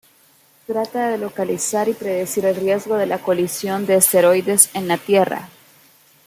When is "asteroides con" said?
3.97-4.87